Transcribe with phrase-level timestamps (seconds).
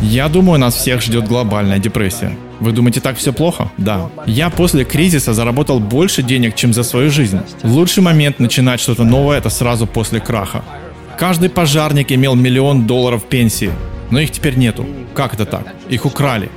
[0.00, 2.36] Я думаю, нас всех ждет глобальная депрессия.
[2.60, 3.70] Вы думаете, так все плохо?
[3.78, 4.10] Да.
[4.26, 7.40] Я после кризиса заработал больше денег, чем за свою жизнь.
[7.62, 10.62] Лучший момент начинать что-то новое– это сразу после краха.
[11.18, 13.70] Каждый пожарник имел миллион долларов пенсии,
[14.10, 14.86] но их теперь нету.
[15.14, 15.74] Как это так?
[15.88, 16.48] Их украли.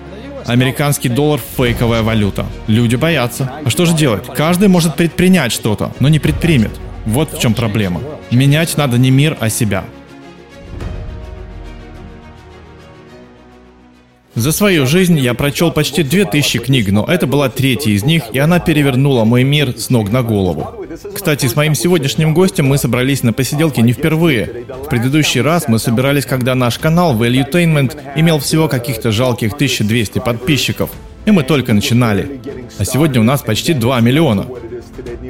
[0.46, 2.46] Американский доллар– фейковая валюта.
[2.68, 3.52] Люди боятся.
[3.66, 4.26] А что же делать?
[4.36, 6.72] Каждый может предпринять что-то, но не предпримет.
[7.06, 8.02] Вот в чем проблема.
[8.32, 9.84] Менять надо не мир, а себя.
[14.38, 18.38] За свою жизнь я прочел почти 2000 книг, но это была третья из них, и
[18.38, 20.86] она перевернула мой мир с ног на голову.
[21.12, 24.66] Кстати, с моим сегодняшним гостем мы собрались на посиделке не впервые.
[24.86, 30.92] В предыдущий раз мы собирались, когда наш канал Valuetainment имел всего каких-то жалких 1200 подписчиков.
[31.26, 32.40] И мы только начинали.
[32.78, 34.46] А сегодня у нас почти 2 миллиона.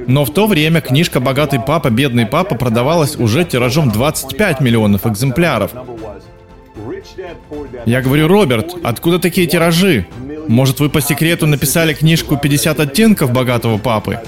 [0.05, 5.71] Но в то время книжка «Богатый папа, бедный папа» продавалась уже тиражом 25 миллионов экземпляров.
[7.85, 10.05] Я говорю, Роберт, откуда такие тиражи?
[10.47, 14.19] Может, вы по секрету написали книжку «50 оттенков богатого папы»?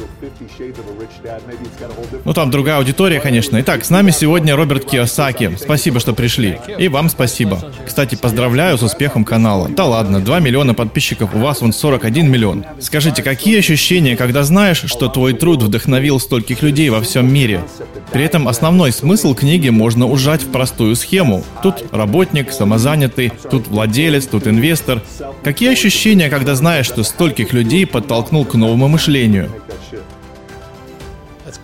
[2.23, 3.59] Ну там другая аудитория, конечно.
[3.61, 5.57] Итак, с нами сегодня Роберт Киосаки.
[5.59, 6.59] Спасибо, что пришли.
[6.77, 7.61] И вам спасибо.
[7.85, 9.67] Кстати, поздравляю с успехом канала.
[9.69, 12.65] Да ладно, 2 миллиона подписчиков, у вас вон 41 миллион.
[12.79, 17.63] Скажите, какие ощущения, когда знаешь, что твой труд вдохновил стольких людей во всем мире?
[18.11, 21.43] При этом основной смысл книги можно ужать в простую схему.
[21.61, 25.01] Тут работник, самозанятый, тут владелец, тут инвестор.
[25.43, 29.49] Какие ощущения, когда знаешь, что стольких людей подтолкнул к новому мышлению?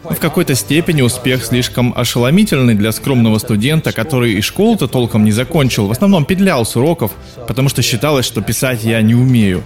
[0.10, 5.88] В какой-то степени успех слишком ошеломительный для скромного студента, который и школу-то толком не закончил,
[5.88, 7.12] в основном петлял с уроков,
[7.48, 9.64] потому что считалось, что писать я не умею.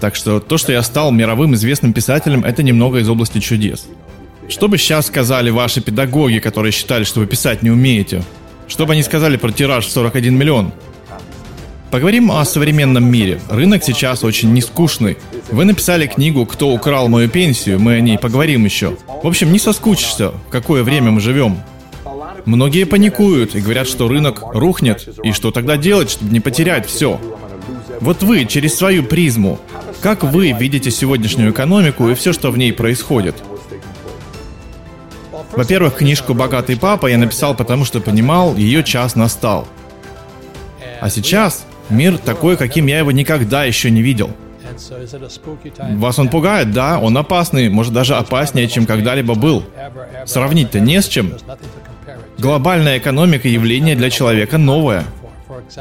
[0.00, 3.86] Так что то, что я стал мировым известным писателем, это немного из области чудес.
[4.48, 8.22] Что бы сейчас сказали ваши педагоги, которые считали, что вы писать не умеете?
[8.66, 10.72] Что бы они сказали про тираж в 41 миллион?
[11.94, 13.40] Поговорим о современном мире.
[13.48, 15.16] Рынок сейчас очень нескучный.
[15.52, 18.96] Вы написали книгу «Кто украл мою пенсию», мы о ней поговорим еще.
[19.22, 21.56] В общем, не соскучишься, в какое время мы живем.
[22.46, 27.20] Многие паникуют и говорят, что рынок рухнет, и что тогда делать, чтобы не потерять все.
[28.00, 29.60] Вот вы, через свою призму,
[30.00, 33.36] как вы видите сегодняшнюю экономику и все, что в ней происходит?
[35.52, 39.68] Во-первых, книжку «Богатый папа» я написал, потому что понимал, ее час настал.
[41.00, 44.30] А сейчас Мир такой, каким я его никогда еще не видел.
[45.96, 49.64] Вас он пугает, да, он опасный, может даже опаснее, чем когда-либо был.
[50.26, 51.32] Сравнить-то не с чем.
[52.38, 55.04] Глобальная экономика явление для человека новое.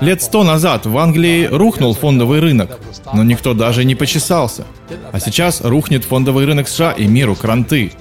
[0.02, 2.80] Лет сто назад в Англии рухнул фондовый рынок,
[3.14, 4.66] но никто даже не почесался.
[5.12, 7.92] А сейчас рухнет фондовый рынок США и миру кранты.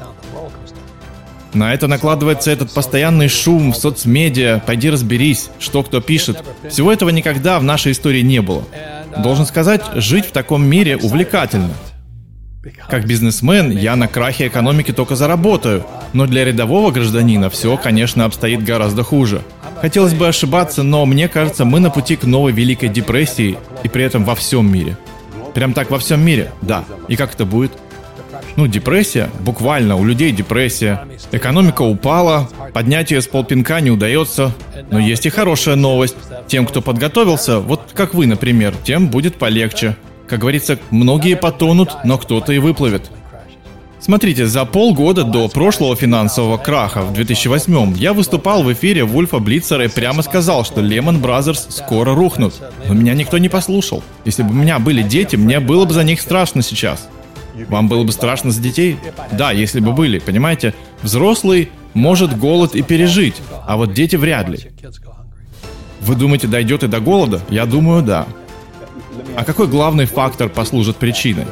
[1.55, 6.43] На это накладывается этот постоянный шум в соцмедиа, пойди разберись, что кто пишет.
[6.69, 8.65] Всего этого никогда в нашей истории не было.
[9.19, 11.71] Должен сказать, жить в таком мире увлекательно.
[12.89, 18.63] Как бизнесмен я на крахе экономики только заработаю, но для рядового гражданина все, конечно, обстоит
[18.63, 19.43] гораздо хуже.
[19.81, 24.05] Хотелось бы ошибаться, но мне кажется, мы на пути к новой Великой депрессии и при
[24.05, 24.97] этом во всем мире.
[25.55, 26.53] Прям так во всем мире?
[26.63, 26.85] Да.
[27.09, 27.73] И как это будет?
[28.57, 31.07] Ну, депрессия, буквально, у людей депрессия.
[31.33, 34.53] Экономика упала, поднять ее с полпинка не удается.
[34.91, 36.17] Но есть и хорошая новость.
[36.49, 39.97] Тем, кто подготовился, вот как вы, например, тем будет полегче.
[40.29, 43.11] Как говорится, многие потонут, но кто-то и выплывет.
[44.01, 49.85] Смотрите, за полгода до прошлого финансового краха в 2008 я выступал в эфире Вульфа Блицера
[49.85, 52.55] и прямо сказал, что Lehman Brothers скоро рухнут.
[52.89, 54.03] Но меня никто не послушал.
[54.25, 57.09] Если бы у меня были дети, мне было бы за них страшно сейчас.
[57.69, 58.99] Вам было бы страшно за детей?
[59.33, 60.75] Да, если бы были, понимаете?
[61.03, 63.37] Взрослый может голод и пережить,
[63.67, 64.59] а вот дети вряд ли.
[66.01, 67.41] Вы думаете, дойдет и до голода?
[67.49, 68.27] Я думаю, да.
[69.37, 71.47] А какой главный фактор послужит причиной?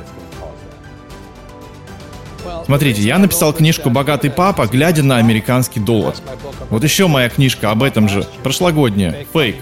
[2.64, 6.14] Смотрите, я написал книжку «Богатый папа», глядя на американский доллар.
[6.68, 9.56] Вот еще моя книжка об этом же, прошлогодняя, «Фейк».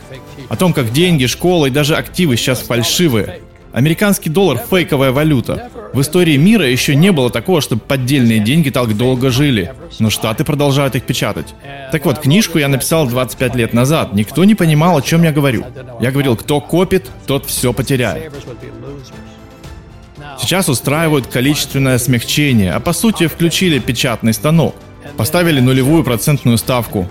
[0.49, 3.41] О том, как деньги, школа и даже активы сейчас фальшивые.
[3.73, 5.71] Американский доллар– фейковая валюта.
[5.93, 9.73] В истории мира еще не было такого, чтобы поддельные деньги так долго жили.
[9.99, 11.55] Но Штаты продолжают их печатать.
[11.93, 14.13] Так вот, книжку я написал 25 лет назад.
[14.13, 15.65] Никто не понимал, о чем я говорю.
[16.01, 18.33] Я говорил, кто копит, тот все потеряет.
[20.39, 24.75] Сейчас устраивают количественное смягчение, а по сути включили печатный станок.
[25.17, 27.09] Поставили нулевую процентную ставку.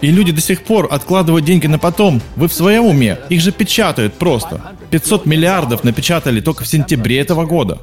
[0.00, 2.20] И люди до сих пор откладывают деньги на потом.
[2.36, 3.18] Вы в своем уме?
[3.28, 4.60] Их же печатают просто.
[4.90, 7.82] 500 миллиардов напечатали только в сентябре этого года.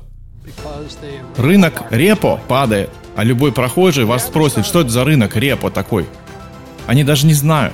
[1.38, 6.06] Рынок репо падает, а любой прохожий вас спросит, что это за рынок репо такой.
[6.86, 7.74] Они даже не знают.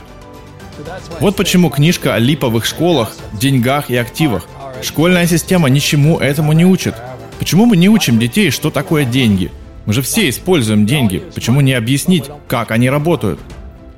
[1.20, 4.48] Вот почему книжка о липовых школах, деньгах и активах.
[4.82, 6.96] Школьная система ничему этому не учит.
[7.40, 9.52] Почему мы не учим детей, что такое деньги?
[9.86, 11.22] Мы же все используем деньги.
[11.34, 13.40] Почему не объяснить, как они работают?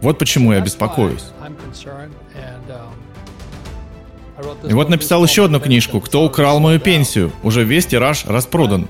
[0.01, 1.23] Вот почему я беспокоюсь.
[4.67, 8.87] И вот написал еще одну книжку «Кто украл мою пенсию?» Уже весь тираж распродан.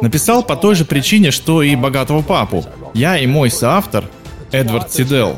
[0.00, 2.64] Написал по той же причине, что и «Богатого папу».
[2.94, 4.04] Я и мой соавтор,
[4.52, 5.36] Эдвард Сидел,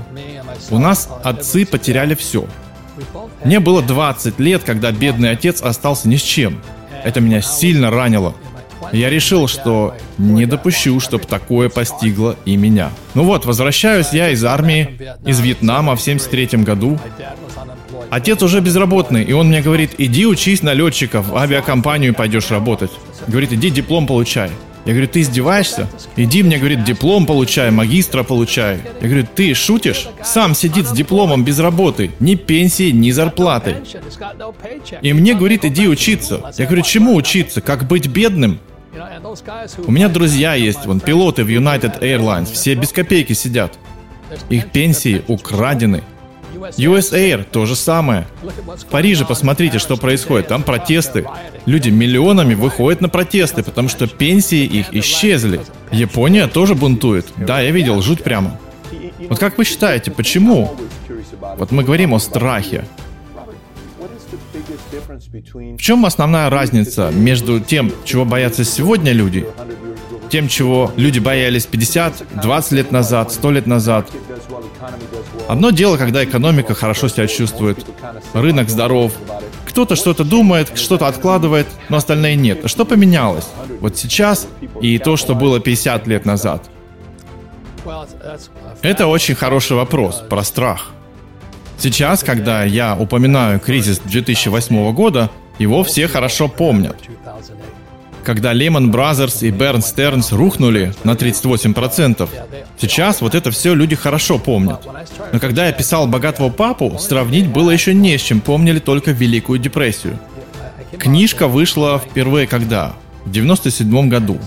[0.70, 2.46] у нас отцы потеряли все.
[3.44, 6.60] Мне было 20 лет, когда бедный отец остался ни с чем.
[7.04, 8.34] Это меня сильно ранило.
[8.92, 12.90] Я решил, что не допущу, чтобы такое постигло и меня.
[13.14, 16.98] Ну вот, возвращаюсь я из армии, из Вьетнама в 73 году.
[18.12, 22.90] Отец уже безработный, и он мне говорит, иди учись на летчика, в авиакомпанию пойдешь работать.
[23.26, 24.50] Говорит, иди диплом получай.
[24.84, 25.88] Я говорю, ты издеваешься?
[26.16, 28.80] Иди, мне говорит, диплом получай, магистра получай.
[29.00, 30.08] Я говорю, ты шутишь?
[30.22, 33.76] Сам сидит с дипломом без работы, ни пенсии, ни зарплаты.
[35.00, 36.52] И мне говорит, иди учиться.
[36.58, 37.62] Я говорю, чему учиться?
[37.62, 38.58] Как быть бедным?
[39.86, 43.72] У меня друзья есть, вон, пилоты в United Airlines, все без копейки сидят.
[44.50, 46.02] Их пенсии украдены.
[46.76, 48.26] US Air то же самое.
[48.42, 50.48] В Париже посмотрите, что происходит.
[50.48, 51.26] Там протесты.
[51.66, 55.60] Люди миллионами выходят на протесты, потому что пенсии их исчезли.
[55.90, 57.26] Япония тоже бунтует.
[57.36, 58.58] Да, я видел, жуть прямо.
[59.28, 60.76] Вот как вы считаете, почему?
[61.56, 62.84] Вот мы говорим о страхе.
[65.52, 69.46] В чем основная разница между тем, чего боятся сегодня люди,
[70.30, 74.10] тем, чего люди боялись 50, 20 лет назад, 100 лет назад?
[75.52, 77.84] Одно дело, когда экономика хорошо себя чувствует,
[78.32, 79.12] рынок здоров,
[79.66, 82.62] кто-то что-то думает, что-то откладывает, но остальные нет.
[82.70, 83.46] Что поменялось?
[83.80, 84.48] Вот сейчас
[84.80, 86.70] и то, что было 50 лет назад.
[88.80, 90.86] Это очень хороший вопрос про страх.
[91.76, 96.96] Сейчас, когда я упоминаю кризис 2008 года, его все хорошо помнят.
[98.24, 102.28] Когда Lehman Brothers и Bear Stearns рухнули на 38%,
[102.78, 104.80] сейчас вот это все люди хорошо помнят.
[105.32, 109.58] Но когда я писал «Богатого папу», сравнить было еще не с чем, помнили только Великую
[109.58, 110.18] депрессию.
[110.98, 112.94] Книжка вышла впервые когда?
[113.24, 114.38] В 97 году.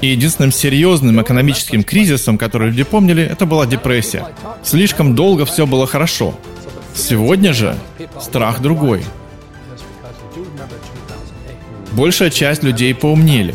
[0.00, 4.26] И единственным серьезным экономическим кризисом, который люди помнили, это была депрессия.
[4.62, 6.34] Слишком долго все было хорошо.
[6.94, 7.76] Сегодня же
[8.20, 9.02] страх другой.
[11.94, 13.54] Большая часть людей поумнели.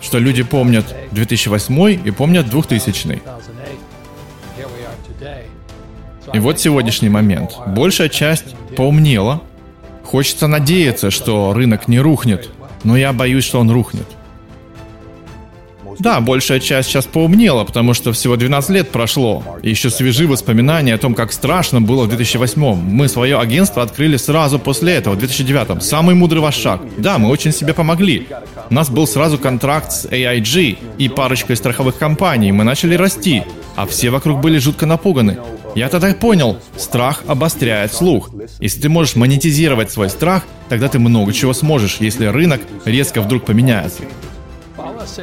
[0.00, 3.20] Что люди помнят 2008 и помнят 2000.
[6.32, 7.52] И вот сегодняшний момент.
[7.66, 9.42] Большая часть поумнела.
[10.04, 12.50] Хочется надеяться, что рынок не рухнет,
[12.84, 14.06] но я боюсь, что он рухнет.
[16.00, 19.44] Да, большая часть сейчас поумнела, потому что всего 12 лет прошло.
[19.62, 24.16] И еще свежи воспоминания о том, как страшно было в 2008 Мы свое агентство открыли
[24.16, 26.80] сразу после этого, в 2009 Самый мудрый ваш шаг.
[26.96, 28.26] Да, мы очень себе помогли.
[28.70, 32.50] У нас был сразу контракт с AIG и парочкой страховых компаний.
[32.50, 33.42] Мы начали расти,
[33.76, 35.36] а все вокруг были жутко напуганы.
[35.74, 38.30] Я тогда понял, страх обостряет слух.
[38.58, 43.44] Если ты можешь монетизировать свой страх, тогда ты много чего сможешь, если рынок резко вдруг
[43.44, 44.02] поменяется.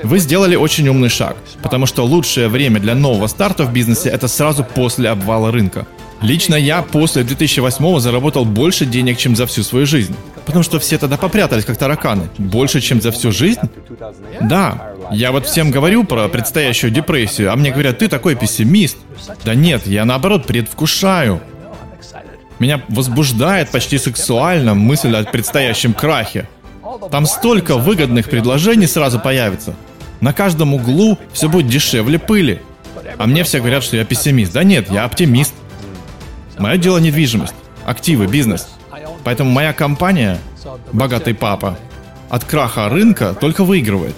[0.04, 4.28] Вы сделали очень умный шаг, потому что лучшее время для нового старта в бизнесе это
[4.28, 5.86] сразу после обвала рынка.
[6.22, 10.16] Лично я после 2008 заработал больше денег, чем за всю свою жизнь.
[10.46, 12.30] Потому что все тогда попрятались, как тараканы.
[12.38, 13.60] Больше, чем за всю жизнь?
[14.42, 14.94] Да.
[15.12, 18.98] Я вот всем говорю про предстоящую депрессию, а мне говорят, ты такой пессимист.
[19.46, 21.40] Да нет, я наоборот предвкушаю.
[22.60, 26.50] Меня возбуждает почти сексуально мысль о предстоящем крахе.
[27.12, 29.76] Там столько выгодных предложений сразу появится.
[30.22, 32.62] На каждом углу все будет дешевле пыли.
[33.18, 34.54] А мне все говорят, что я пессимист.
[34.54, 35.54] Да нет, я оптимист.
[36.58, 37.54] Мое дело недвижимость,
[37.86, 38.68] активы, бизнес.
[39.24, 40.40] Поэтому моя компания,
[40.92, 41.78] богатый папа,
[42.30, 44.16] от краха рынка только выигрывает.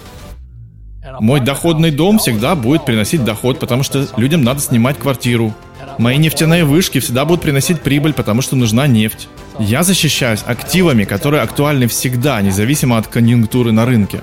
[1.20, 5.54] Мой доходный дом всегда будет приносить доход, потому что людям надо снимать квартиру.
[6.00, 9.28] Мои нефтяные вышки всегда будут приносить прибыль, потому что нужна нефть.
[9.58, 14.22] Я защищаюсь активами, которые актуальны всегда, независимо от конъюнктуры на рынке.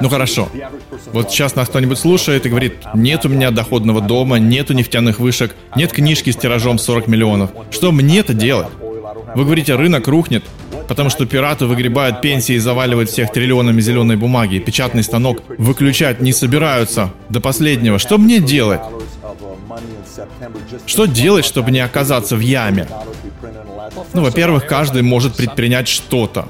[0.00, 0.48] Ну хорошо.
[1.12, 5.54] Вот сейчас нас кто-нибудь слушает и говорит, нет у меня доходного дома, нету нефтяных вышек,
[5.76, 7.50] нет книжки с тиражом 40 миллионов.
[7.70, 8.66] Что мне-то делать?
[9.36, 10.42] Вы говорите, рынок рухнет,
[10.88, 14.58] потому что пираты выгребают пенсии и заваливают всех триллионами зеленой бумаги.
[14.58, 18.00] Печатный станок выключать не собираются до последнего.
[18.00, 18.80] Что мне делать?
[20.86, 22.88] Что делать, чтобы не оказаться в яме?
[24.12, 26.46] Ну, во-первых, каждый может предпринять что-то.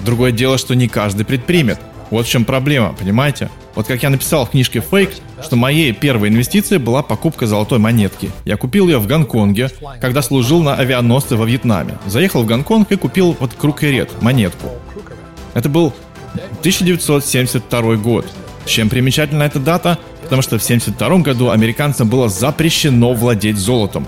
[0.00, 1.78] Другое дело, что не каждый предпримет.
[2.10, 3.50] Вот в чем проблема, понимаете?
[3.74, 5.10] Вот как я написал в книжке «Фейк»,
[5.42, 8.30] что моей первой инвестицией была покупка золотой монетки.
[8.44, 11.98] Я купил ее в Гонконге, когда служил на авианосце во Вьетнаме.
[12.06, 14.70] Заехал в Гонконг и купил вот Крукерет, монетку.
[15.54, 15.92] Это был
[16.60, 18.26] 1972 год.
[18.64, 19.98] Чем примечательна эта дата?
[20.28, 24.06] Потому что в 1972 году американцам было запрещено владеть золотом.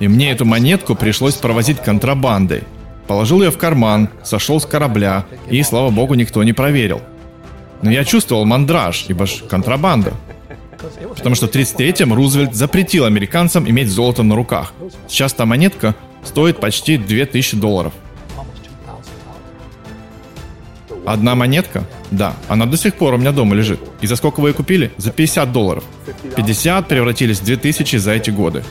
[0.00, 2.62] И мне эту монетку пришлось провозить контрабандой.
[3.06, 7.02] Положил ее в карман, сошел с корабля, и, слава богу, никто не проверил.
[7.82, 10.14] Но я чувствовал мандраж, ибо ж контрабанда.
[11.14, 14.72] Потому что в 33-м Рузвельт запретил американцам иметь золото на руках.
[15.06, 15.94] Сейчас та монетка
[16.24, 17.92] стоит почти 2000 долларов.
[21.04, 21.84] Одна монетка?
[22.10, 23.80] Да, она до сих пор у меня дома лежит.
[24.00, 24.92] И за сколько вы ее купили?
[24.96, 25.84] За 50 долларов.
[26.36, 28.64] 50 превратились в 2000 за эти годы.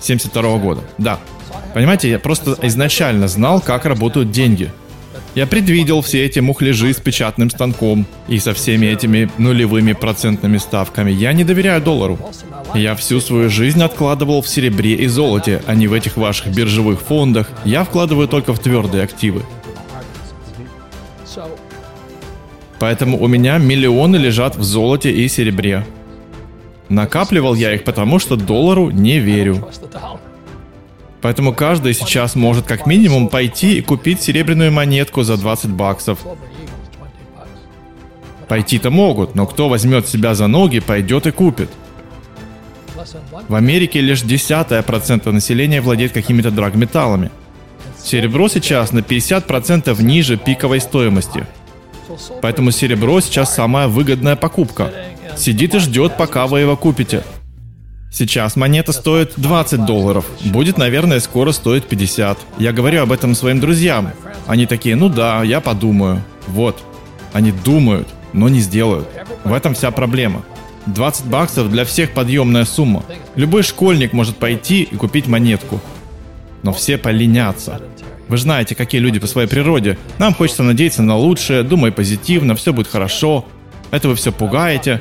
[0.00, 0.82] 72 года.
[0.98, 1.18] Да.
[1.74, 4.70] Понимаете, я просто изначально знал, как работают деньги.
[5.36, 11.10] Я предвидел все эти мухляжи с печатным станком и со всеми этими нулевыми процентными ставками.
[11.10, 12.18] Я не доверяю доллару.
[12.74, 17.02] Я всю свою жизнь откладывал в серебре и золоте, а не в этих ваших биржевых
[17.02, 17.50] фондах.
[17.66, 19.42] Я вкладываю только в твердые активы.
[22.78, 25.86] Поэтому у меня миллионы лежат в золоте и серебре.
[26.88, 29.68] Накапливал я их потому, что доллару не верю.
[31.22, 36.20] Поэтому каждый сейчас может как минимум пойти и купить серебряную монетку за 20 баксов.
[38.48, 41.68] Пойти-то могут, но кто возьмет себя за ноги, пойдет и купит.
[43.48, 47.30] В Америке лишь десятая процента населения владеет какими-то драгметаллами.
[48.02, 51.46] Серебро сейчас на 50% ниже пиковой стоимости.
[52.42, 54.92] Поэтому серебро сейчас самая выгодная покупка.
[55.36, 57.22] Сидит и ждет, пока вы его купите.
[58.10, 60.24] Сейчас монета стоит 20 долларов.
[60.44, 62.38] Будет, наверное, скоро стоить 50.
[62.58, 64.12] Я говорю об этом своим друзьям.
[64.46, 66.22] Они такие, ну да, я подумаю.
[66.46, 66.82] Вот.
[67.32, 69.08] Они думают, но не сделают.
[69.44, 70.44] В этом вся проблема.
[70.86, 73.02] 20 баксов для всех подъемная сумма.
[73.34, 75.80] Любой школьник может пойти и купить монетку.
[76.62, 77.80] Но все поленятся.
[78.28, 79.98] Вы знаете, какие люди по своей природе.
[80.18, 83.44] Нам хочется надеяться на лучшее, думай позитивно, все будет хорошо.
[83.90, 85.00] Это вы все пугаете.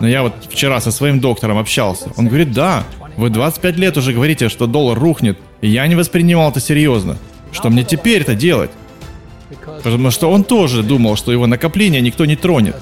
[0.00, 2.10] Но я вот вчера со своим доктором общался.
[2.16, 2.84] Он говорит, да,
[3.16, 7.16] вы 25 лет уже говорите, что доллар рухнет, и я не воспринимал это серьезно.
[7.52, 8.70] Что мне теперь это делать?
[9.82, 12.76] Потому что он тоже думал, что его накопление никто не тронет.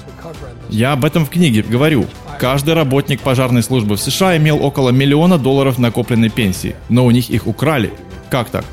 [0.69, 2.05] Я об этом в книге говорю.
[2.39, 7.29] Каждый работник пожарной службы в США имел около миллиона долларов накопленной пенсии, но у них
[7.31, 7.91] их украли.
[8.29, 8.65] Как так?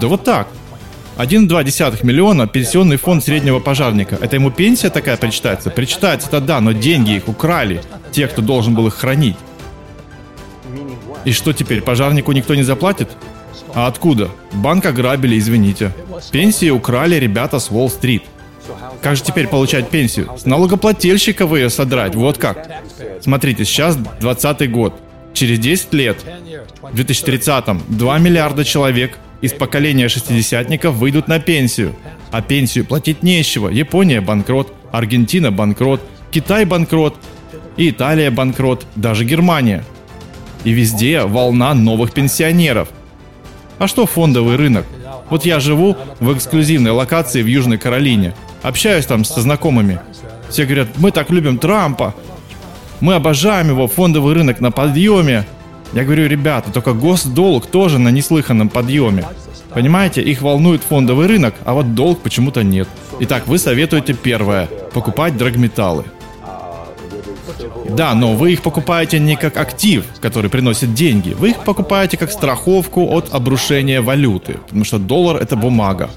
[0.00, 0.48] Да вот так.
[1.18, 4.16] 1,2 миллиона пенсионный фонд среднего пожарника.
[4.20, 5.70] Это ему пенсия такая причитается?
[5.70, 7.82] Причитается-то да, но деньги их украли.
[8.12, 9.36] Те, кто должен был их хранить.
[11.24, 13.10] И что теперь, пожарнику никто не заплатит?
[13.74, 14.30] А откуда?
[14.52, 15.92] Банк ограбили, извините.
[16.30, 18.22] Пенсии украли ребята с Уолл-стрит.
[19.02, 20.30] Как же теперь получать пенсию?
[20.36, 22.68] С налогоплательщика вы ее содрать, вот как.
[23.20, 24.94] Смотрите, сейчас 20 год.
[25.32, 26.18] Через 10 лет,
[26.82, 31.94] в 2030-м, 2 миллиарда человек из поколения шестидесятников выйдут на пенсию.
[32.30, 33.68] А пенсию платить нечего.
[33.68, 37.16] Япония банкрот, Аргентина банкрот, Китай банкрот,
[37.76, 39.84] Италия банкрот, даже Германия.
[40.64, 42.88] И везде волна новых пенсионеров.
[43.78, 44.86] А что фондовый рынок?
[45.28, 48.34] Вот я живу в эксклюзивной локации в Южной Каролине.
[48.62, 49.98] Общаюсь там со знакомыми.
[50.48, 52.14] Все говорят, мы так любим Трампа.
[53.00, 55.46] Мы обожаем его, фондовый рынок на подъеме.
[55.92, 59.24] Я говорю, ребята, только госдолг тоже на неслыханном подъеме.
[59.74, 62.88] Понимаете, их волнует фондовый рынок, а вот долг почему-то нет.
[63.20, 66.04] Итак, вы советуете первое– покупать драгметаллы.
[67.96, 71.30] Да, но вы их покупаете не как актив, который приносит деньги.
[71.30, 76.10] Вы их покупаете как страховку от обрушения валюты, потому что доллар это бумага.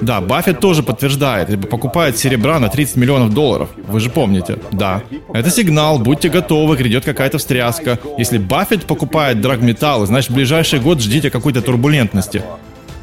[0.00, 3.68] Да, Баффет тоже подтверждает, либо покупает серебра на 30 миллионов долларов.
[3.76, 4.58] Вы же помните.
[4.72, 5.02] Да.
[5.32, 7.98] Это сигнал, будьте готовы, грядет какая-то встряска.
[8.18, 12.42] Если Баффет покупает драгметаллы, значит в ближайший год ждите какой-то турбулентности.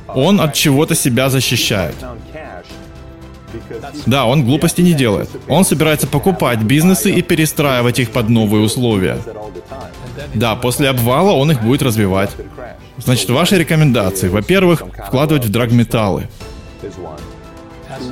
[0.07, 1.95] Он от чего-то себя защищает.
[4.05, 5.29] Да, он глупости не делает.
[5.47, 9.17] Он собирается покупать бизнесы и перестраивать их под новые условия.
[10.33, 12.31] Да, после обвала он их будет развивать.
[12.97, 14.29] Значит, ваши рекомендации.
[14.29, 16.27] Во-первых, вкладывать в драгметаллы.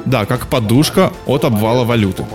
[0.06, 2.26] Да, как подушка от обвала валюты.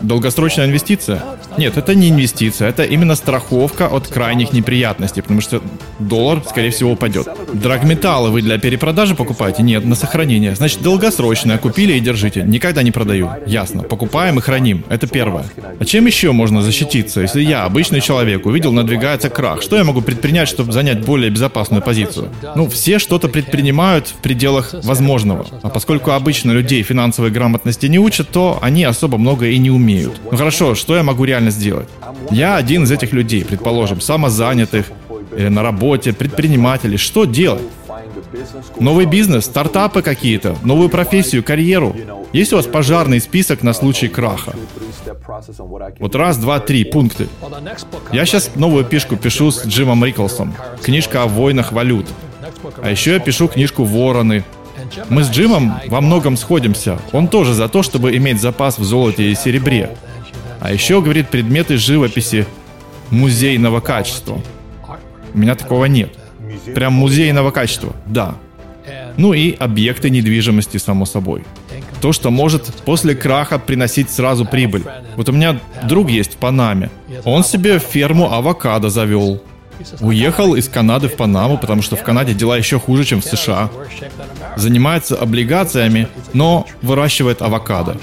[0.00, 1.22] Долгосрочная инвестиция?
[1.56, 5.60] Нет, это не инвестиция, это именно страховка от крайних неприятностей, потому что
[5.98, 7.28] доллар, скорее всего, упадет.
[7.52, 9.62] Драгметаллы вы для перепродажи покупаете?
[9.62, 10.54] Нет, на сохранение.
[10.54, 11.58] Значит, долгосрочное.
[11.58, 12.42] Купили и держите.
[12.42, 13.30] Никогда не продаю.
[13.46, 13.82] Ясно.
[13.82, 14.84] Покупаем и храним.
[14.88, 15.44] Это первое.
[15.78, 19.62] А чем еще можно защититься, если я, обычный человек, увидел, надвигается крах?
[19.62, 22.30] Что я могу предпринять, чтобы занять более безопасную позицию?
[22.54, 25.46] Ну, все что-то предпринимают в пределах возможного.
[25.62, 30.20] А поскольку обычно людей финансовой грамотности не учат, то они особо много и не умеют.
[30.30, 31.88] Ну хорошо, что я могу реально сделать?
[32.30, 34.86] Я один из этих людей, предположим, самозанятых,
[35.36, 36.96] или на работе, предприниматели.
[36.96, 37.62] Что делать?
[38.80, 41.94] Новый бизнес, стартапы какие-то, новую профессию, карьеру.
[42.32, 44.52] Есть у вас пожарный список на случай краха?
[45.98, 47.28] Вот раз, два, три пункты.
[48.12, 50.54] Я сейчас новую пишку пишу с Джимом Риклсом.
[50.82, 52.06] Книжка о войнах валют.
[52.82, 54.44] А еще я пишу книжку «Вороны».
[55.08, 56.98] Мы с Джимом во многом сходимся.
[57.12, 59.96] Он тоже за то, чтобы иметь запас в золоте и серебре.
[60.60, 62.46] А еще, говорит, предметы живописи
[63.10, 64.40] музейного качества.
[65.34, 66.10] У меня такого нет.
[66.74, 68.34] Прям музейного качества, да.
[69.16, 71.44] Ну и объекты недвижимости, само собой.
[72.00, 74.84] То, что может после краха приносить сразу прибыль.
[75.16, 76.90] Вот у меня друг есть в Панаме.
[77.24, 79.42] Он себе ферму авокадо завел.
[80.00, 83.70] Уехал из Канады в Панаму, потому что в Канаде дела еще хуже, чем в США.
[84.56, 87.96] Занимается облигациями, но выращивает авокадо.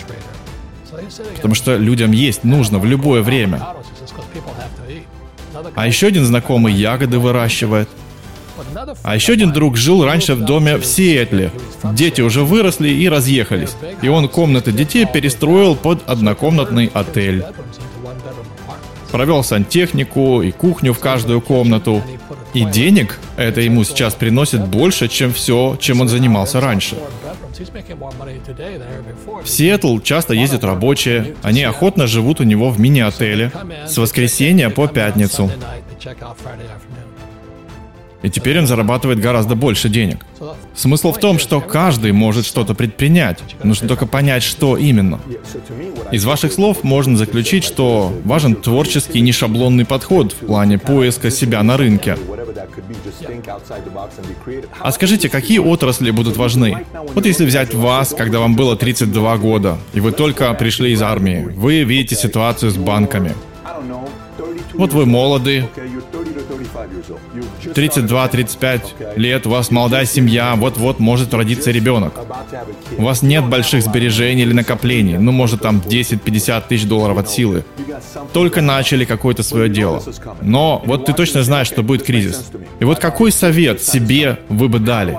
[1.36, 3.66] Потому что людям есть нужно в любое время.
[5.76, 7.90] А еще один знакомый ягоды выращивает.
[9.04, 11.52] А еще один друг жил раньше в доме в Сиэтле.
[11.94, 13.76] Дети уже выросли и разъехались.
[14.02, 17.46] И он комнаты детей перестроил под однокомнатный отель.
[19.12, 22.04] Провел сантехнику и кухню в каждую комнату.
[22.54, 26.98] И денег это ему сейчас приносит больше, чем все, чем он занимался раньше.
[29.44, 33.52] В Сиэтл часто ездят рабочие, они охотно живут у него в мини-отеле
[33.88, 35.50] с воскресенья по пятницу.
[38.24, 40.26] И теперь он зарабатывает гораздо больше денег.
[40.76, 43.40] Смысл в том, что каждый может что-то предпринять.
[43.64, 45.20] Нужно только понять, что именно.
[46.12, 51.78] Из ваших слов можно заключить, что важен творческий нешаблонный подход в плане поиска себя на
[51.78, 52.18] рынке.
[54.80, 56.86] А скажите, какие отрасли будут важны?
[57.14, 61.48] Вот если взять вас, когда вам было 32 года, и вы только пришли из армии,
[61.56, 63.34] вы видите ситуацию с банками.
[64.74, 65.68] Вот вы молоды,
[67.76, 72.14] 32-35 лет, у вас молодая семья, вот-вот может родиться ребенок.
[72.98, 77.64] У вас нет больших сбережений или накоплений, ну, может, там 10-50 тысяч долларов от силы.
[78.34, 80.02] Только начали какое-то свое дело.
[80.42, 82.52] Но вот ты точно знаешь, что будет кризис.
[82.80, 85.18] И вот какой совет себе вы бы дали?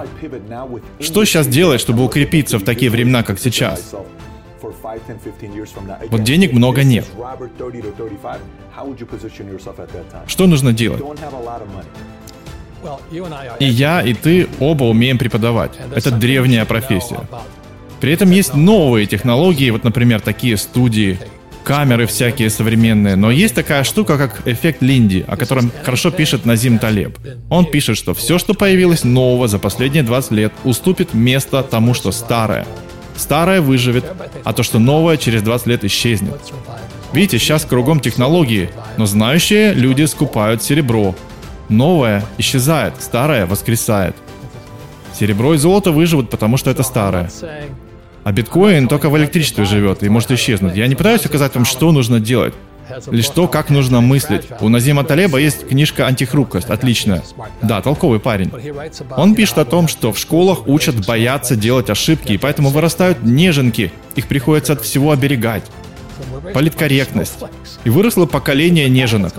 [1.01, 3.95] Что сейчас делать, чтобы укрепиться в такие времена, как сейчас?
[6.11, 7.07] Вот денег много нет.
[10.27, 11.03] Что нужно делать?
[13.61, 15.73] И я, и ты оба умеем преподавать.
[15.95, 17.21] Это древняя профессия.
[18.01, 21.19] При этом есть новые технологии, вот, например, такие студии,
[21.65, 26.79] камеры всякие современные, но есть такая штука, как эффект Линди, о котором хорошо пишет Назим
[26.79, 27.19] Талеб.
[27.51, 32.11] Он пишет, что все, что появилось нового за последние 20 лет, уступит место тому, что
[32.11, 32.67] старое.
[33.17, 34.05] Старое выживет,
[34.45, 36.41] а то, что новое, через 20 лет исчезнет.
[37.13, 41.15] Видите, сейчас кругом технологии, но знающие люди скупают серебро.
[41.69, 44.17] Новое исчезает, старое воскресает.
[45.19, 47.31] Серебро и золото выживут, потому что это старое.
[48.25, 50.77] А биткоин только в электричестве живет и может исчезнуть.
[50.77, 52.55] Я не пытаюсь указать вам, что нужно делать.
[53.11, 54.49] Лишь то, как нужно мыслить.
[54.61, 57.23] У Назима Талеба есть книжка «Антихрупкость», отличная.
[57.63, 58.51] Да, толковый парень.
[59.17, 63.93] Он пишет о том, что в школах учат бояться делать ошибки, и поэтому вырастают неженки.
[64.17, 65.65] Их приходится от всего оберегать.
[66.55, 67.39] Политкорректность.
[67.85, 69.33] И выросло поколение неженок.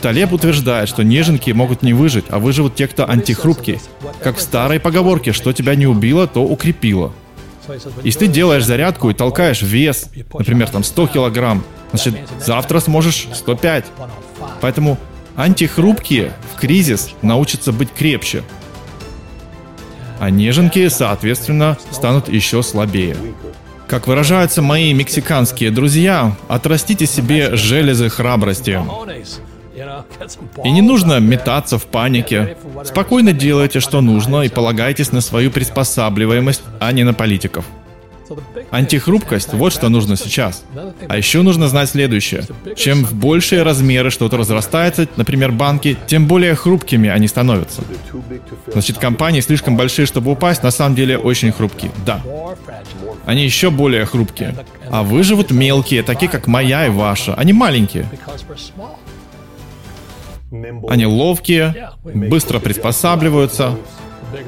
[0.00, 3.80] Талеб утверждает, что неженки могут не выжить, а выживут те, кто антихрупкий.
[4.22, 7.12] Как в старой поговорке, что тебя не убило, то укрепило.
[8.02, 13.86] Если ты делаешь зарядку и толкаешь вес, например, там 100 килограмм, значит, завтра сможешь 105.
[14.60, 14.98] Поэтому
[15.36, 18.42] антихрупкие в кризис научатся быть крепче.
[20.18, 23.16] А неженки, соответственно, станут еще слабее.
[23.90, 28.80] Как выражаются мои мексиканские друзья, отрастите себе железы храбрости.
[30.62, 32.56] И не нужно метаться в панике.
[32.84, 37.64] Спокойно делайте, что нужно, и полагайтесь на свою приспосабливаемость, а не на политиков.
[38.70, 40.64] Антихрупкость– вот что нужно сейчас.
[41.08, 42.44] А еще нужно знать следующее.
[42.76, 47.82] Чем в большие размеры что-то разрастается, например, банки, тем более хрупкими они становятся.
[48.66, 51.90] Значит, компании слишком большие, чтобы упасть, на самом деле очень хрупкие.
[52.06, 52.22] Да.
[53.26, 54.54] Они еще более хрупкие.
[54.90, 57.34] А выживут мелкие, такие как моя и ваша.
[57.34, 58.06] Они маленькие.
[60.88, 63.76] Они ловкие, быстро приспосабливаются,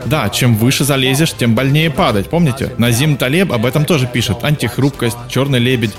[0.07, 2.73] Да, чем выше залезешь, тем больнее падать, помните?
[2.79, 4.43] Назим Талеб об этом тоже пишет.
[4.43, 5.95] Антихрупкость, черный лебедь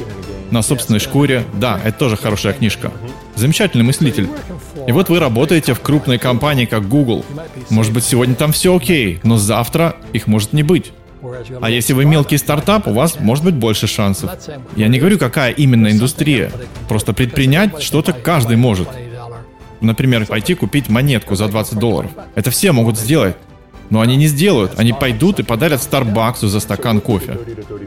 [0.52, 1.44] на собственной шкуре.
[1.54, 2.92] Да, это тоже хорошая книжка.
[3.36, 4.30] Замечательный мыслитель.
[4.88, 7.26] И вот вы работаете в крупной компании, как Google.
[7.70, 10.94] Может быть, сегодня там все окей, но завтра их может не быть.
[11.62, 14.30] А если вы мелкий стартап, у вас может быть больше шансов.
[14.76, 16.52] Я не говорю, какая именно индустрия.
[16.90, 18.90] Просто предпринять что-то каждый может.
[19.80, 22.12] Например, пойти купить монетку за 20 долларов.
[22.36, 23.36] Это все могут сделать.
[23.94, 24.72] Но они не сделают.
[24.78, 27.38] Они пойдут и подарят Старбаксу за стакан кофе.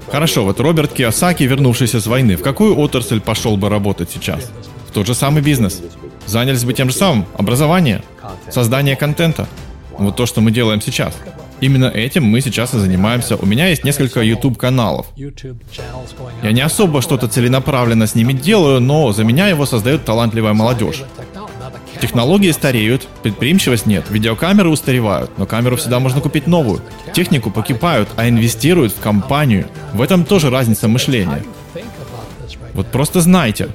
[0.09, 4.53] Хорошо, вот Роберт Киосаки, вернувшийся с войны, в какую отрасль пошел бы работать сейчас?
[4.89, 5.83] В тот же самый бизнес.
[6.25, 7.27] Занялись бы тем же самым.
[7.37, 8.05] Образование.
[8.51, 9.49] Создание контента.
[9.99, 11.13] Вот то, что мы делаем сейчас.
[11.61, 13.35] Именно этим мы сейчас и занимаемся.
[13.35, 15.07] У меня есть несколько YouTube-каналов.
[15.17, 21.03] Я не особо что-то целенаправленно с ними делаю, но за меня его создает талантливая молодежь.
[22.01, 26.83] Технологии стареют, предприимчивость нет, видеокамеры устаревают, но камеру всегда можно купить новую.
[27.13, 29.67] Технику покупают, а инвестируют в компанию.
[29.93, 31.43] В этом тоже разница мышления.
[32.75, 33.69] Вот просто знайте,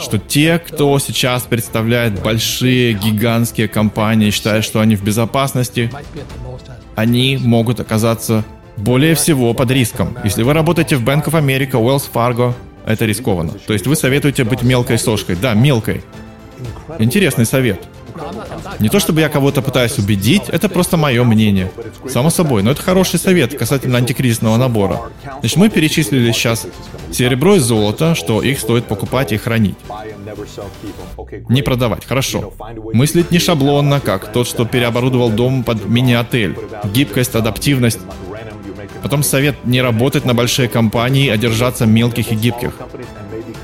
[0.00, 5.90] что те, кто сейчас представляет большие, гигантские компании, считая, что они в безопасности,
[6.96, 8.44] они могут оказаться
[8.78, 10.16] более всего под риском.
[10.24, 12.54] Если вы работаете в Bank of America, Wells Fargo,
[12.86, 13.52] это рискованно.
[13.66, 15.36] То есть вы советуете быть мелкой сошкой.
[15.36, 16.02] Да, мелкой.
[16.98, 17.80] Интересный совет.
[18.80, 21.70] Не то чтобы я кого-то пытаюсь убедить, это просто мое мнение.
[22.08, 25.00] Само собой, но это хороший совет касательно антикризисного набора.
[25.40, 26.66] Значит, мы перечислили сейчас
[27.12, 29.76] серебро и золото, что их стоит покупать и хранить.
[31.48, 32.52] Не продавать, хорошо.
[32.92, 36.56] Мыслить не шаблонно, как тот, что переоборудовал дом под мини-отель.
[36.84, 38.00] Гибкость, адаптивность.
[39.02, 42.72] Потом совет не работать на большие компании, а держаться мелких и гибких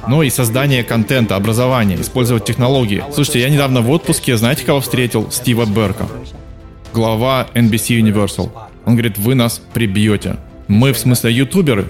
[0.08, 3.04] но и создание контента, образование, использовать технологии.
[3.12, 5.30] Слушайте, я недавно в отпуске, знаете, кого встретил?
[5.30, 6.06] Стива Берка,
[6.92, 8.50] глава NBC Universal.
[8.84, 10.36] Он говорит, вы нас прибьете.
[10.68, 11.86] Мы, в смысле, ютуберы?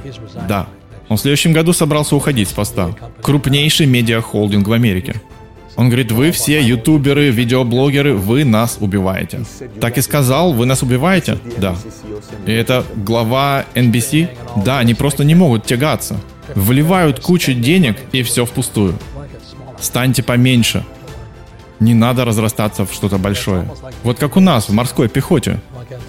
[0.48, 0.66] Да.
[1.08, 2.90] Он в следующем году собрался уходить с поста.
[3.20, 5.20] Крупнейший медиахолдинг в Америке.
[5.76, 9.44] Он говорит, вы все ютуберы, видеоблогеры, вы нас убиваете.
[9.80, 11.38] Так и сказал, вы нас убиваете?
[11.58, 11.74] Да.
[12.46, 14.28] И это глава NBC?
[14.64, 16.20] Да, они просто не могут тягаться.
[16.54, 18.98] Вливают кучу денег и все впустую.
[19.80, 20.84] Станьте поменьше.
[21.80, 23.68] Не надо разрастаться в что-то большое.
[24.02, 25.60] Вот как у нас в морской пехоте.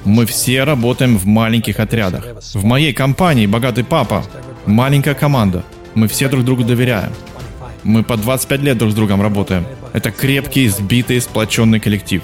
[0.04, 2.26] Мы все работаем в маленьких отрядах.
[2.54, 4.24] В моей компании «Богатый папа»
[4.66, 5.64] маленькая команда.
[5.96, 7.12] Мы все друг другу доверяем.
[7.84, 9.66] Мы по 25 лет друг с другом работаем.
[9.94, 12.24] Это крепкий, сбитый, сплоченный коллектив.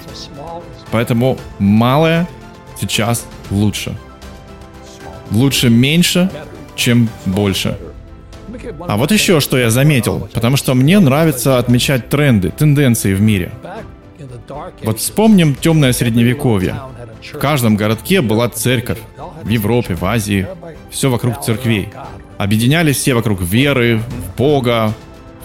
[0.90, 2.28] Поэтому малое
[2.80, 3.96] сейчас лучше.
[5.30, 6.30] Лучше меньше,
[6.74, 7.78] чем больше.
[8.86, 13.52] А вот еще что я заметил, потому что мне нравится отмечать тренды, тенденции в мире.
[14.82, 16.76] Вот вспомним темное средневековье.
[17.32, 18.98] В каждом городке была церковь.
[19.42, 20.46] В Европе, в Азии.
[20.90, 21.88] Все вокруг церквей.
[22.38, 24.00] Объединялись все вокруг веры,
[24.36, 24.94] Бога,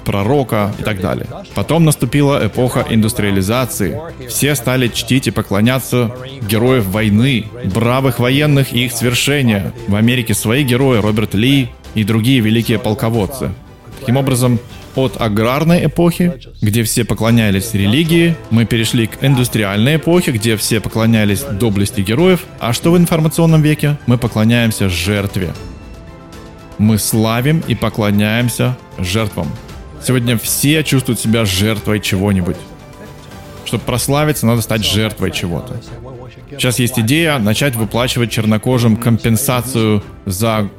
[0.08, 1.28] пророка и так далее.
[1.54, 4.00] Потом наступила эпоха индустриализации.
[4.28, 9.74] Все стали чтить и поклоняться героев войны, бравых военных и их свершения.
[9.88, 13.52] В Америке свои герои Роберт Ли, и другие великие полководцы.
[14.00, 14.60] Таким образом,
[14.96, 21.42] от аграрной эпохи, где все поклонялись религии, мы перешли к индустриальной эпохе, где все поклонялись
[21.42, 23.98] доблести героев, а что в информационном веке?
[24.06, 25.54] Мы поклоняемся жертве.
[26.78, 29.48] Мы славим и поклоняемся жертвам.
[30.06, 32.58] Сегодня все чувствуют себя жертвой чего-нибудь.
[33.66, 35.82] Чтобы прославиться, надо стать жертвой чего-то.
[36.52, 40.70] Сейчас есть идея начать выплачивать чернокожим компенсацию за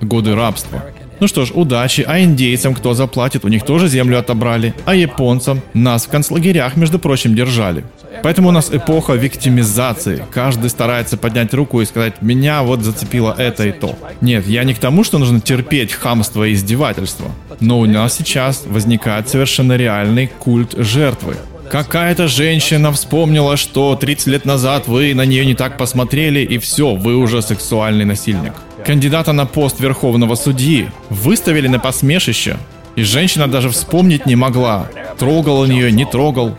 [0.00, 0.82] годы рабства.
[1.20, 5.62] Ну что ж, удачи, а индейцам кто заплатит, у них тоже землю отобрали, а японцам
[5.72, 7.84] нас в концлагерях, между прочим, держали.
[8.22, 10.24] Поэтому у нас эпоха виктимизации.
[10.32, 13.96] Каждый старается поднять руку и сказать, меня вот зацепило это и то.
[14.20, 17.30] Нет, я не к тому, что нужно терпеть хамство и издевательство.
[17.60, 21.36] Но у нас сейчас возникает совершенно реальный культ жертвы.
[21.70, 26.94] Какая-то женщина вспомнила, что 30 лет назад вы на нее не так посмотрели, и все,
[26.94, 28.52] вы уже сексуальный насильник.
[28.84, 32.58] Кандидата на пост верховного судьи выставили на посмешище,
[32.96, 36.54] и женщина даже вспомнить не могла, трогал он ее, не трогал.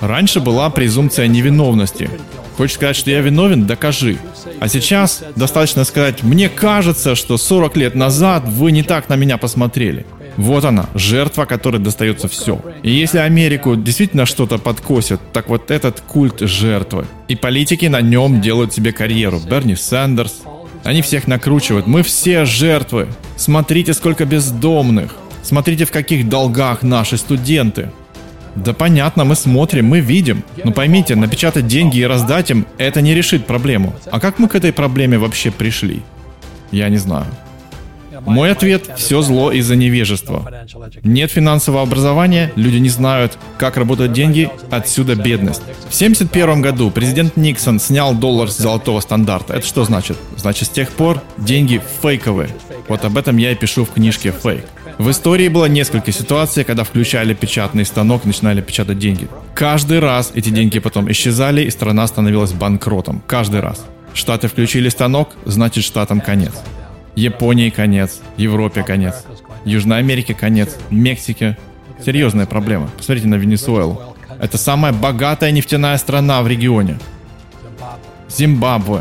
[0.00, 2.10] Раньше была презумпция невиновности.
[2.56, 3.64] Хочешь сказать, что я виновен?
[3.64, 4.18] Докажи.
[4.60, 9.38] А сейчас достаточно сказать, мне кажется, что 40 лет назад вы не так на меня
[9.38, 10.04] посмотрели.
[10.36, 12.60] Вот она, жертва, которой достается все.
[12.82, 17.06] И если Америку действительно что-то подкосит, так вот этот культ жертвы.
[17.28, 19.40] И политики на нем делают себе карьеру.
[19.40, 20.42] Берни Сандерс,
[20.86, 21.86] они всех накручивают.
[21.86, 23.08] Мы все жертвы.
[23.36, 25.16] Смотрите, сколько бездомных.
[25.42, 27.90] Смотрите, в каких долгах наши студенты.
[28.54, 30.44] Да понятно, мы смотрим, мы видим.
[30.64, 33.94] Но поймите, напечатать деньги и раздать им, это не решит проблему.
[34.10, 36.02] А как мы к этой проблеме вообще пришли?
[36.70, 37.26] Я не знаю.
[38.24, 40.66] Мой ответ– все зло из-за невежества.
[41.02, 45.62] Нет финансового образования, люди не знают, как работают деньги, отсюда бедность.
[45.88, 49.54] В 1971 году президент Никсон снял доллар с золотого стандарта.
[49.54, 50.16] Это что значит?
[50.36, 52.50] Значит, с тех пор деньги фейковые.
[52.88, 54.64] Вот об этом я и пишу в книжке «Фейк».
[54.98, 59.28] В истории было несколько ситуаций, когда включали печатный станок и начинали печатать деньги.
[59.54, 63.22] Каждый раз эти деньги потом исчезали, и страна становилась банкротом.
[63.26, 63.84] Каждый раз.
[64.14, 66.54] Штаты включили станок, значит штатам конец.
[67.16, 69.24] Японии конец, Европе конец,
[69.64, 71.56] Южной Америке конец, Мексике.
[72.04, 72.90] Серьезная проблема.
[72.96, 74.14] Посмотрите на Венесуэлу.
[74.38, 76.98] Это самая богатая нефтяная страна в регионе.
[78.28, 79.00] Зимбабве.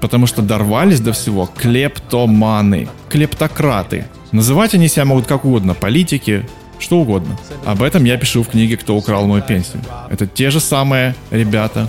[0.00, 4.04] Потому что дорвались до всего клептоманы, клептократы.
[4.30, 6.46] Называть они себя могут как угодно, политики,
[6.78, 7.36] что угодно.
[7.64, 9.82] Об этом я пишу в книге «Кто украл мою пенсию».
[10.10, 11.88] Это те же самые ребята,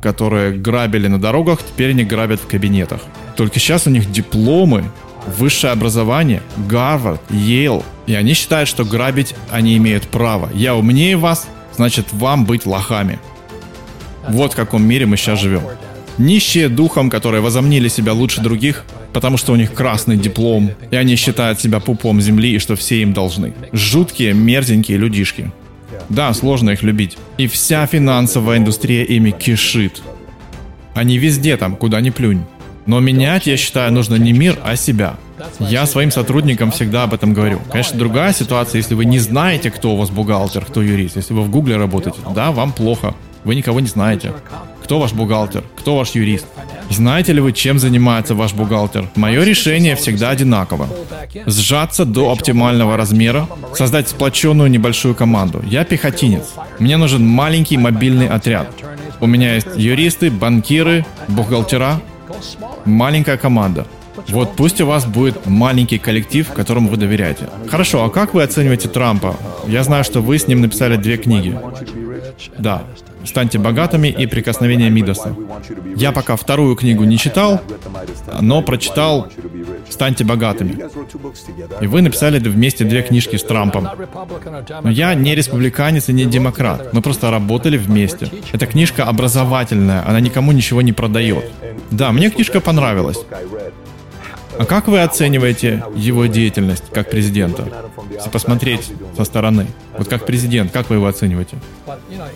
[0.00, 3.02] которые грабили на дорогах, теперь они грабят в кабинетах.
[3.36, 4.84] Только сейчас у них дипломы
[5.26, 7.84] высшее образование, Гарвард, Йейл.
[8.06, 10.50] И они считают, что грабить они имеют право.
[10.54, 13.18] Я умнее вас, значит вам быть лохами.
[14.28, 15.62] Вот в каком мире мы сейчас живем.
[16.18, 21.16] Нищие духом, которые возомнили себя лучше других, потому что у них красный диплом, и они
[21.16, 23.54] считают себя пупом земли и что все им должны.
[23.72, 25.50] Жуткие, мерзенькие людишки.
[26.08, 27.16] Да, сложно их любить.
[27.38, 30.02] И вся финансовая индустрия ими кишит.
[30.94, 32.42] Они везде там, куда ни плюнь.
[32.86, 35.16] Но менять, я считаю, нужно не мир, а себя.
[35.58, 37.60] Я своим сотрудникам всегда об этом говорю.
[37.70, 41.16] Конечно, другая ситуация, если вы не знаете, кто у вас бухгалтер, кто юрист.
[41.16, 43.14] Если вы в Гугле работаете, да, вам плохо.
[43.44, 44.32] Вы никого не знаете.
[44.84, 45.64] Кто ваш бухгалтер?
[45.76, 46.46] Кто ваш юрист?
[46.90, 49.08] Знаете ли вы, чем занимается ваш бухгалтер?
[49.14, 50.88] Мое решение всегда одинаково.
[51.46, 55.62] Сжаться до оптимального размера, создать сплоченную небольшую команду.
[55.64, 56.42] Я пехотинец.
[56.80, 58.68] Мне нужен маленький мобильный отряд.
[59.20, 62.00] У меня есть юристы, банкиры, бухгалтера,
[62.84, 63.86] маленькая команда.
[64.28, 67.48] Вот пусть у вас будет маленький коллектив, которому вы доверяете.
[67.68, 69.36] Хорошо, а как вы оцениваете Трампа?
[69.66, 71.58] Я знаю, что вы с ним написали две книги.
[72.58, 72.82] Да.
[73.24, 75.36] «Станьте богатыми» и «Прикосновение Мидаса».
[75.96, 77.60] Я пока вторую книгу не читал,
[78.40, 79.28] но прочитал
[79.88, 80.78] «Станьте богатыми».
[81.80, 83.88] И вы написали вместе две книжки с Трампом.
[84.82, 86.92] Но я не республиканец и не демократ.
[86.92, 88.30] Мы просто работали вместе.
[88.52, 91.44] Эта книжка образовательная, она никому ничего не продает.
[91.90, 93.18] Да, мне книжка понравилась.
[94.60, 97.66] А как вы оцениваете его деятельность как президента?
[98.12, 99.66] Если посмотреть со стороны.
[99.96, 101.56] Вот как президент, как вы его оцениваете?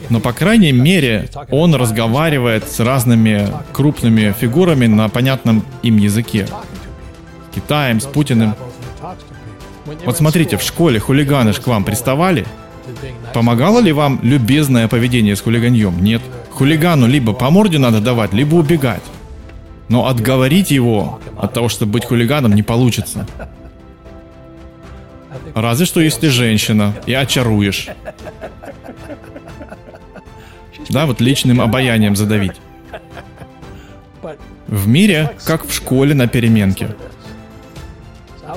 [0.08, 6.46] Но, по крайней мере, он разговаривает с разными крупными фигурами на понятном им языке.
[6.46, 8.54] С Китаем, с Путиным.
[10.06, 12.46] Вот смотрите, в школе хулиганы ж к вам приставали?
[13.34, 16.02] Помогало ли вам любезное поведение с хулиганьем?
[16.02, 16.22] Нет.
[16.52, 19.02] Хулигану либо по морде надо давать, либо убегать.
[19.88, 23.26] Но отговорить его от того, чтобы быть хулиганом, не получится.
[25.54, 27.88] Разве что если женщина и очаруешь.
[30.88, 32.60] Да, вот личным обаянием задавить.
[34.66, 36.94] В мире, как в школе на переменке.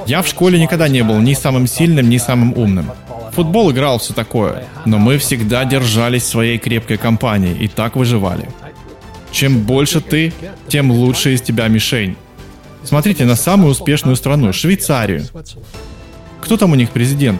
[0.05, 2.91] Я в школе никогда не был ни самым сильным, ни самым умным.
[3.33, 8.49] Футбол играл все такое, но мы всегда держались своей крепкой компанией и так выживали.
[9.37, 10.33] Чем больше ты,
[10.67, 12.15] тем лучше из тебя мишень.
[12.83, 15.25] Смотрите на самую успешную страну, Швейцарию.
[16.41, 17.39] Кто там у них президент?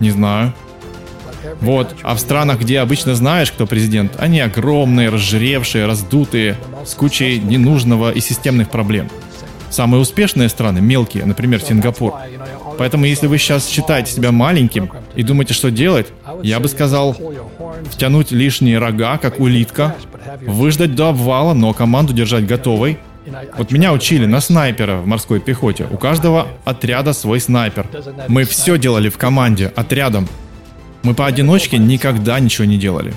[0.00, 0.52] Не знаю.
[1.60, 7.38] Вот, а в странах, где обычно знаешь, кто президент, они огромные, разжиревшие, раздутые, с кучей
[7.38, 9.08] ненужного и системных проблем.
[9.70, 12.12] Самые успешные страны мелкие, например, Сингапур.
[12.76, 16.08] Поэтому если вы сейчас считаете себя маленьким и думаете, что делать,
[16.42, 17.16] я бы сказал,
[17.90, 19.96] втянуть лишние рога, как улитка,
[20.40, 22.98] выждать до обвала, но команду держать готовой.
[23.56, 25.86] Вот меня учили на снайпера в морской пехоте.
[25.90, 27.86] У каждого отряда свой снайпер.
[28.28, 30.28] Мы все делали в команде, отрядом.
[31.02, 33.12] Мы поодиночке никогда ничего не делали.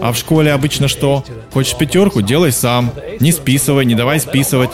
[0.00, 1.24] А в школе обычно что?
[1.52, 2.22] Хочешь пятерку?
[2.22, 2.92] Делай сам.
[3.20, 4.70] Не списывай, не давай списывать.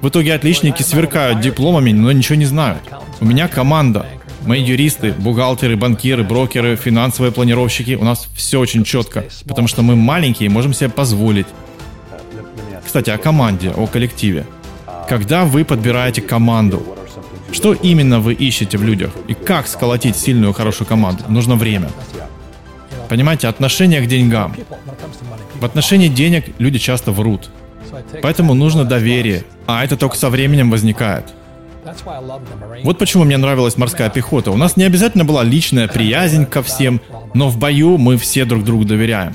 [0.00, 2.82] В итоге отличники сверкают дипломами, но ничего не знают.
[3.20, 4.06] У меня команда.
[4.46, 7.96] Мы юристы, бухгалтеры, банкиры, брокеры, финансовые планировщики.
[7.96, 11.46] У нас все очень четко, потому что мы маленькие, можем себе позволить.
[12.84, 14.46] Кстати, о команде, о коллективе.
[15.08, 16.82] Когда вы подбираете команду,
[17.50, 19.10] что именно вы ищете в людях?
[19.26, 21.24] И как сколотить сильную, хорошую команду?
[21.28, 21.90] Нужно время.
[23.08, 24.54] Понимаете, отношение к деньгам.
[25.54, 27.50] В отношении денег люди часто врут.
[28.22, 29.44] Поэтому нужно доверие.
[29.66, 31.24] А это только со временем возникает.
[32.82, 34.50] Вот почему мне нравилась морская пехота.
[34.50, 37.00] У нас не обязательно была личная приязнь ко всем,
[37.34, 39.34] но в бою мы все друг другу доверяем.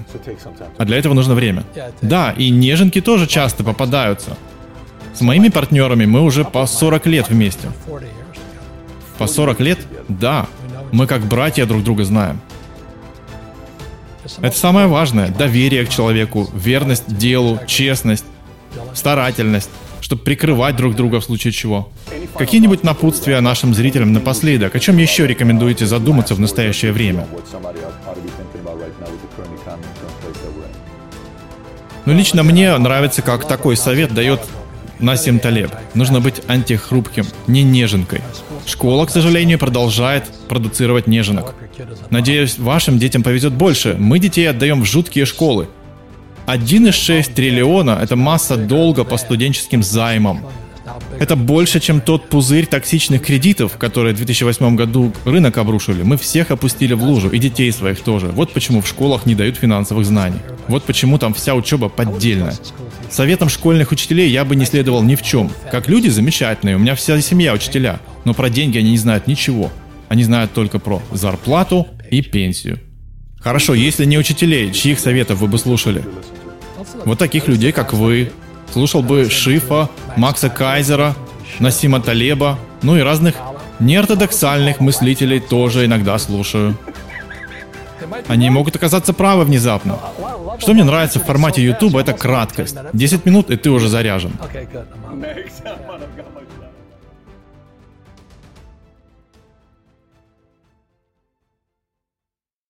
[0.78, 1.64] А для этого нужно время.
[2.02, 4.38] Да, и неженки тоже часто попадаются.
[5.14, 7.70] С моими партнерами мы уже по 40 лет вместе.
[9.18, 9.80] По 40 лет?
[10.08, 10.48] Да.
[10.92, 12.42] Мы как братья друг друга знаем.
[14.42, 15.30] Это самое важное.
[15.30, 18.26] Доверие к человеку, верность делу, честность,
[18.94, 19.70] старательность,
[20.12, 21.90] чтобы прикрывать друг друга в случае чего.
[22.38, 24.76] Какие-нибудь напутствия нашим зрителям напоследок?
[24.76, 27.26] О чем еще рекомендуете задуматься в настоящее время?
[32.06, 34.42] Ну, лично мне нравится, как такой совет дает
[35.00, 35.72] Насим Талеб.
[35.94, 38.22] Нужно быть антихрупким, не неженкой.
[38.66, 41.56] Школа, к сожалению, продолжает продуцировать неженок.
[42.10, 43.96] Надеюсь, вашим детям повезет больше.
[43.98, 45.70] Мы детей отдаем в жуткие школы.
[46.56, 50.46] 1,6 триллиона– это масса долга по студенческим займам.
[51.20, 56.04] Это больше, чем тот пузырь токсичных кредитов, которые в 2008 году рынок обрушили.
[56.04, 58.28] Мы всех опустили в лужу, и детей своих тоже.
[58.28, 60.40] Вот почему в школах не дают финансовых знаний.
[60.68, 62.56] Вот почему там вся учеба поддельная.
[63.10, 65.52] Советом школьных учителей я бы не следовал ни в чем.
[65.72, 68.00] Как люди замечательные, у меня вся семья учителя.
[68.26, 69.72] Но про деньги они не знают ничего.
[70.10, 72.80] Они знают только про зарплату и пенсию.
[73.40, 76.04] Хорошо, если не учителей, чьих советов вы бы слушали?
[77.06, 78.32] Вот таких людей, как вы.
[78.72, 81.16] Слушал бы Шифа, Макса Кайзера,
[81.60, 83.36] Насима Талеба, ну и разных
[83.80, 86.78] неортодоксальных мыслителей тоже иногда слушаю.
[88.28, 90.00] Они могут оказаться правы внезапно.
[90.60, 92.78] Что мне нравится в формате YouTube, это краткость.
[92.94, 94.34] 10 минут, и ты уже заряжен.